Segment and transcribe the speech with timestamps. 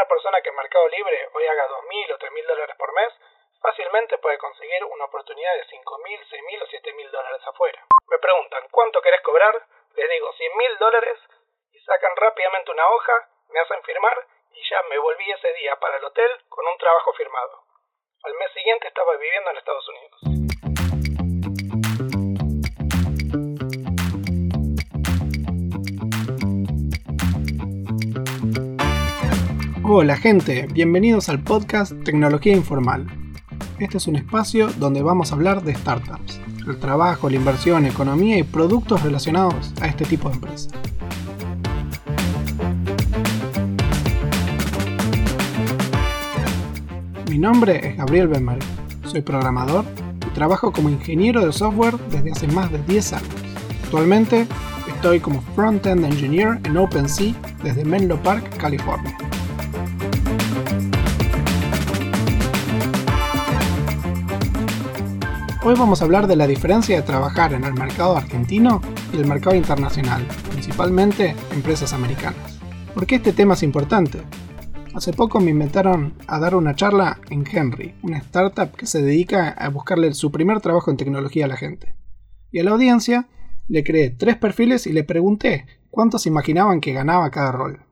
[0.00, 3.12] Una persona que en Mercado Libre hoy haga 2.000 o 3.000 dólares por mes,
[3.60, 7.84] fácilmente puede conseguir una oportunidad de 5.000, 6.000 o 7.000 dólares afuera.
[8.08, 9.60] Me preguntan, ¿cuánto querés cobrar?
[9.96, 11.18] Les digo 100.000 dólares
[11.74, 15.98] y sacan rápidamente una hoja, me hacen firmar y ya me volví ese día para
[15.98, 17.62] el hotel con un trabajo firmado.
[18.22, 20.79] Al mes siguiente estaba viviendo en Estados Unidos.
[29.92, 33.08] Hola gente, bienvenidos al podcast Tecnología Informal.
[33.80, 38.38] Este es un espacio donde vamos a hablar de startups, el trabajo, la inversión, economía
[38.38, 40.72] y productos relacionados a este tipo de empresas.
[47.28, 48.64] Mi nombre es Gabriel Benmarí,
[49.06, 49.84] soy programador
[50.24, 53.34] y trabajo como ingeniero de software desde hace más de 10 años.
[53.82, 54.46] Actualmente
[54.86, 57.34] estoy como Front-End Engineer en OpenSea
[57.64, 59.18] desde Menlo Park, California.
[65.62, 68.80] Hoy vamos a hablar de la diferencia de trabajar en el mercado argentino
[69.12, 72.58] y el mercado internacional, principalmente empresas americanas.
[72.94, 74.22] ¿Por qué este tema es importante?
[74.94, 79.50] Hace poco me inventaron a dar una charla en Henry, una startup que se dedica
[79.50, 81.94] a buscarle su primer trabajo en tecnología a la gente.
[82.50, 83.28] Y a la audiencia
[83.68, 87.84] le creé tres perfiles y le pregunté cuántos imaginaban que ganaba cada rol.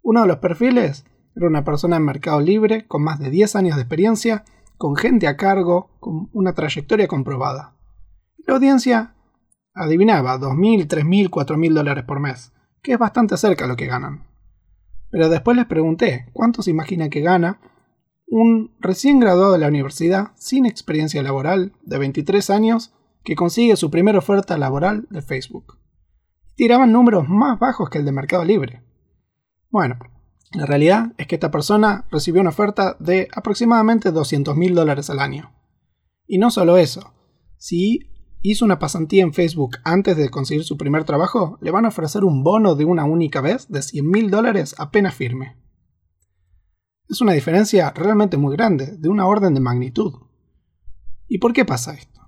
[0.00, 1.04] Uno de los perfiles
[1.36, 4.44] era una persona en mercado libre con más de 10 años de experiencia
[4.76, 7.74] con gente a cargo, con una trayectoria comprobada.
[8.46, 9.14] La audiencia
[9.74, 12.52] adivinaba 2.000, 3.000, 4.000 dólares por mes,
[12.82, 14.26] que es bastante cerca a lo que ganan.
[15.10, 17.60] Pero después les pregunté cuánto se imagina que gana
[18.26, 23.90] un recién graduado de la universidad sin experiencia laboral de 23 años que consigue su
[23.90, 25.78] primera oferta laboral de Facebook.
[26.54, 28.82] Tiraban números más bajos que el de Mercado Libre.
[29.70, 29.98] Bueno,
[30.56, 35.20] la realidad es que esta persona recibió una oferta de aproximadamente 200 mil dólares al
[35.20, 35.52] año.
[36.26, 37.12] Y no solo eso,
[37.58, 41.88] si hizo una pasantía en Facebook antes de conseguir su primer trabajo, le van a
[41.88, 45.56] ofrecer un bono de una única vez de 100 mil dólares apenas firme.
[47.08, 50.14] Es una diferencia realmente muy grande, de una orden de magnitud.
[51.28, 52.20] ¿Y por qué pasa esto?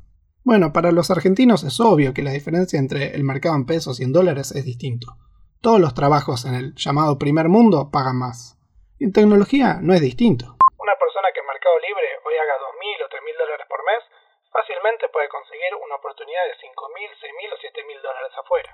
[0.44, 4.04] Bueno, para los argentinos es obvio que la diferencia entre el mercado en pesos y
[4.04, 5.16] en dólares es distinto
[5.60, 8.58] todos los trabajos en el llamado primer mundo pagan más.
[8.98, 10.56] Y en tecnología no es distinto.
[10.78, 14.02] Una persona que en Mercado Libre hoy haga 2.000 o 3.000 dólares por mes,
[14.50, 18.70] fácilmente puede conseguir una oportunidad de 5.000, 6.000 o 7.000 dólares afuera.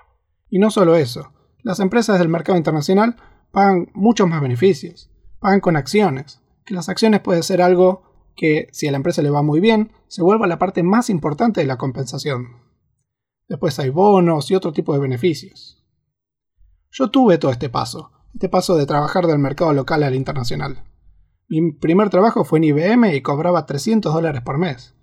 [0.49, 3.15] Y no solo eso, las empresas del mercado internacional
[3.51, 5.09] pagan muchos más beneficios,
[5.39, 8.03] pagan con acciones, que las acciones pueden ser algo
[8.35, 11.61] que, si a la empresa le va muy bien, se vuelva la parte más importante
[11.61, 12.61] de la compensación.
[13.47, 15.84] Después hay bonos y otro tipo de beneficios.
[16.97, 20.87] Yo tuve todo este paso, este paso de trabajar del mercado local al internacional.
[21.49, 24.95] Mi primer trabajo fue en IBM y cobraba 300 dólares por mes.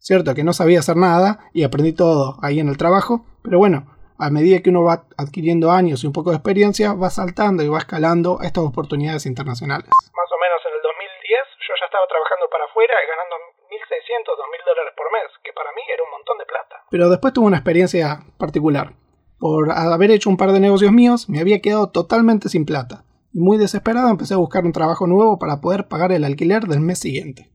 [0.00, 3.86] Cierto que no sabía hacer nada y aprendí todo ahí en el trabajo, pero bueno,
[4.18, 7.68] a medida que uno va adquiriendo años y un poco de experiencia, va saltando y
[7.68, 9.86] va escalando a estas oportunidades internacionales.
[9.86, 13.34] Más o menos en el 2010 yo ya estaba trabajando para afuera y ganando
[13.70, 16.82] 1.600, 2.000 dólares por mes, que para mí era un montón de plata.
[16.90, 19.05] Pero después tuve una experiencia particular.
[19.38, 23.40] Por haber hecho un par de negocios míos, me había quedado totalmente sin plata, y
[23.40, 26.98] muy desesperado empecé a buscar un trabajo nuevo para poder pagar el alquiler del mes
[26.98, 27.52] siguiente.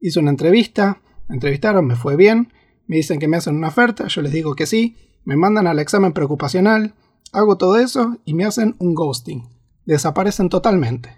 [0.00, 2.52] Hice una entrevista, me entrevistaron, me fue bien,
[2.86, 5.78] me dicen que me hacen una oferta, yo les digo que sí, me mandan al
[5.78, 6.94] examen preocupacional,
[7.32, 9.48] hago todo eso y me hacen un ghosting.
[9.86, 11.10] Desaparecen totalmente.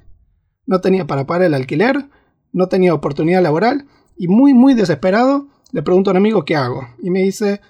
[0.64, 2.08] No tenía para pagar el alquiler,
[2.52, 6.88] no tenía oportunidad laboral y muy muy desesperado le pregunto a un amigo qué hago
[7.02, 7.60] y me dice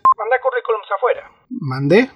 [1.60, 2.10] Mandé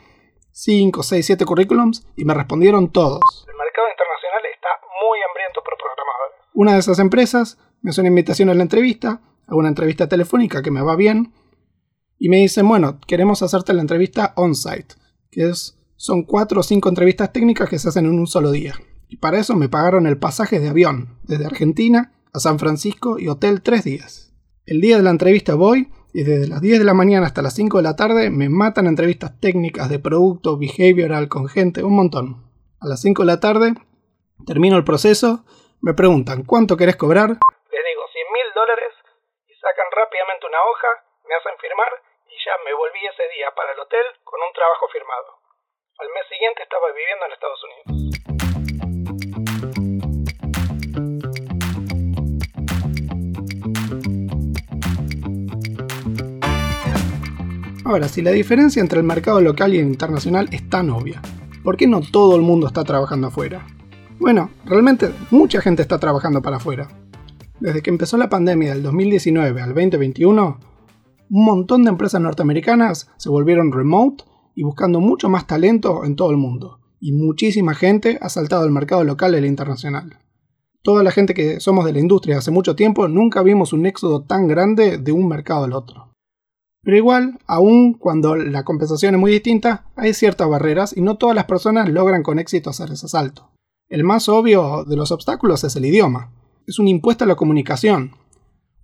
[0.53, 3.21] 5, 6, 7 currículums y me respondieron todos.
[3.49, 4.69] El mercado internacional está
[5.03, 6.37] muy hambriento por programadores.
[6.55, 10.63] Una de esas empresas me hace una invitación a la entrevista, a una entrevista telefónica
[10.63, 11.33] que me va bien,
[12.19, 14.95] y me dicen, bueno, queremos hacerte la entrevista on-site,
[15.31, 18.75] que es, son 4 o 5 entrevistas técnicas que se hacen en un solo día.
[19.09, 23.29] Y para eso me pagaron el pasaje de avión, desde Argentina a San Francisco y
[23.29, 24.35] hotel 3 días.
[24.67, 27.55] El día de la entrevista voy, y desde las 10 de la mañana hasta las
[27.55, 32.51] 5 de la tarde me matan entrevistas técnicas de producto, behavioral, con gente, un montón.
[32.81, 33.75] A las 5 de la tarde
[34.47, 35.45] termino el proceso,
[35.83, 37.29] me preguntan ¿cuánto querés cobrar?
[37.29, 38.93] Les digo 100 mil dólares
[39.47, 40.91] y sacan rápidamente una hoja,
[41.29, 41.93] me hacen firmar
[42.27, 45.39] y ya me volví ese día para el hotel con un trabajo firmado.
[45.99, 48.40] Al mes siguiente estaba viviendo en Estados Unidos.
[57.91, 61.21] Ahora, si la diferencia entre el mercado local y el internacional es tan obvia,
[61.65, 63.67] ¿por qué no todo el mundo está trabajando afuera?
[64.21, 66.87] Bueno, realmente mucha gente está trabajando para afuera.
[67.59, 70.61] Desde que empezó la pandemia del 2019 al 2021,
[71.31, 74.23] un montón de empresas norteamericanas se volvieron remote
[74.55, 76.79] y buscando mucho más talento en todo el mundo.
[77.01, 80.17] Y muchísima gente ha saltado al mercado local y el internacional.
[80.85, 84.23] Toda la gente que somos de la industria hace mucho tiempo nunca vimos un éxodo
[84.23, 86.10] tan grande de un mercado al otro.
[86.83, 91.37] Pero igual, aun cuando la compensación es muy distinta, hay ciertas barreras y no todas
[91.37, 93.51] las personas logran con éxito hacer ese salto.
[93.89, 96.33] El más obvio de los obstáculos es el idioma.
[96.67, 98.13] Es un impuesto a la comunicación.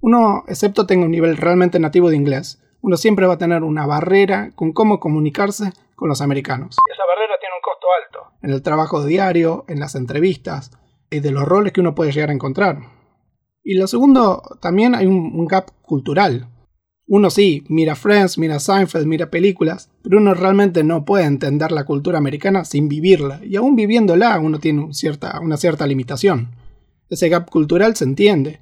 [0.00, 3.86] Uno, excepto tenga un nivel realmente nativo de inglés, uno siempre va a tener una
[3.86, 6.76] barrera con cómo comunicarse con los americanos.
[6.92, 8.36] Esa barrera tiene un costo alto.
[8.42, 10.70] En el trabajo diario, en las entrevistas
[11.10, 12.78] y de los roles que uno puede llegar a encontrar.
[13.64, 16.48] Y lo segundo, también hay un gap cultural.
[17.08, 21.84] Uno sí, mira Friends, mira Seinfeld, mira películas, pero uno realmente no puede entender la
[21.84, 24.88] cultura americana sin vivirla, y aún viviéndola uno tiene
[25.40, 26.50] una cierta limitación.
[27.08, 28.58] Ese gap cultural se entiende,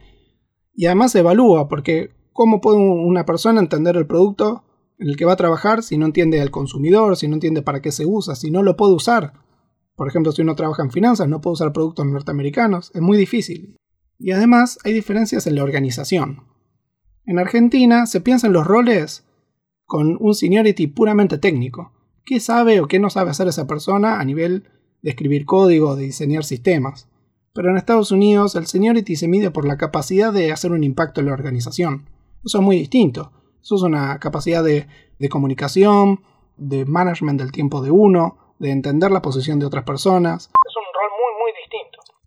[0.75, 4.65] y además se evalúa, porque ¿cómo puede una persona entender el producto
[4.99, 7.81] en el que va a trabajar si no entiende al consumidor, si no entiende para
[7.81, 9.33] qué se usa, si no lo puede usar?
[9.97, 13.77] Por ejemplo, si uno trabaja en finanzas, no puede usar productos norteamericanos, es muy difícil.
[14.19, 16.54] Y además hay diferencias en la organización.
[17.27, 19.25] En Argentina se piensa en los roles
[19.87, 21.93] con un seniority puramente técnico.
[22.25, 24.65] ¿Qué sabe o qué no sabe hacer esa persona a nivel
[25.03, 27.09] de escribir código, de diseñar sistemas?
[27.55, 31.21] Pero en Estados Unidos el seniority se mide por la capacidad de hacer un impacto
[31.21, 32.11] en la organización.
[32.45, 33.33] Eso es muy distinto.
[33.63, 34.87] Eso es una capacidad de,
[35.19, 36.21] de comunicación,
[36.59, 40.51] de management del tiempo de uno, de entender la posición de otras personas.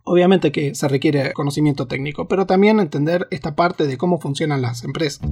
[0.10, 4.86] Obviamente que se requiere conocimiento técnico, pero también entender esta parte de cómo funcionan las
[4.86, 5.30] empresas.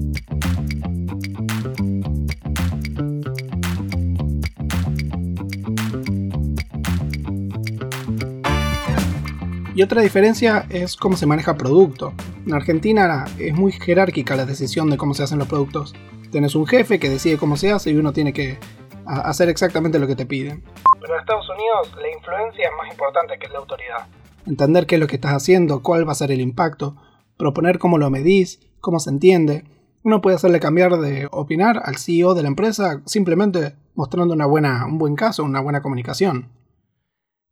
[9.73, 12.13] Y otra diferencia es cómo se maneja producto.
[12.45, 15.93] En Argentina es muy jerárquica la decisión de cómo se hacen los productos.
[16.33, 18.59] Tienes un jefe que decide cómo se hace y uno tiene que
[19.05, 20.61] hacer exactamente lo que te piden.
[20.99, 24.05] Pero en Estados Unidos la influencia es más importante que la autoridad
[24.45, 26.95] entender qué es lo que estás haciendo, cuál va a ser el impacto,
[27.37, 29.65] proponer cómo lo medís, cómo se entiende.
[30.03, 34.85] Uno puede hacerle cambiar de opinar al CEO de la empresa simplemente mostrando una buena,
[34.85, 36.51] un buen caso, una buena comunicación.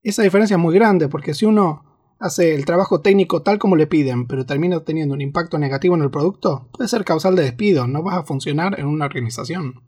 [0.01, 1.85] Esa diferencia es muy grande porque si uno
[2.19, 6.03] hace el trabajo técnico tal como le piden, pero termina teniendo un impacto negativo en
[6.03, 9.81] el producto, puede ser causal de despido, no vas a funcionar en una organización.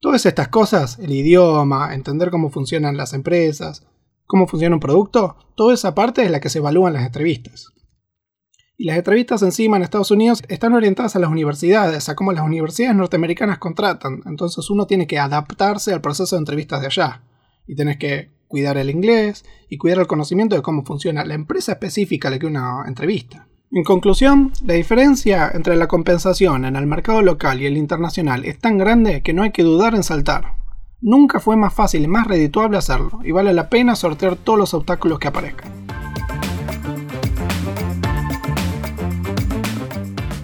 [0.00, 3.86] Todas estas cosas, el idioma, entender cómo funcionan las empresas,
[4.30, 7.72] cómo funciona un producto, toda esa parte es la que se evalúa en las entrevistas.
[8.78, 12.44] Y las entrevistas encima en Estados Unidos están orientadas a las universidades, a cómo las
[12.44, 14.22] universidades norteamericanas contratan.
[14.26, 17.22] Entonces uno tiene que adaptarse al proceso de entrevistas de allá.
[17.66, 21.72] Y tenés que cuidar el inglés y cuidar el conocimiento de cómo funciona la empresa
[21.72, 23.48] específica a la que una entrevista.
[23.72, 28.60] En conclusión, la diferencia entre la compensación en el mercado local y el internacional es
[28.60, 30.54] tan grande que no hay que dudar en saltar.
[31.02, 34.74] Nunca fue más fácil y más redituable hacerlo, y vale la pena sortear todos los
[34.74, 35.72] obstáculos que aparezcan.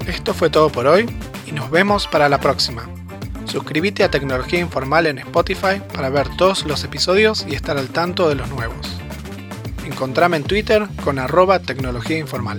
[0.06, 1.06] Esto fue todo por hoy
[1.46, 2.88] y nos vemos para la próxima.
[3.44, 8.28] Suscríbete a Tecnología Informal en Spotify para ver todos los episodios y estar al tanto
[8.28, 8.98] de los nuevos.
[9.84, 12.58] Encontrame en Twitter con arroba tecnología informal.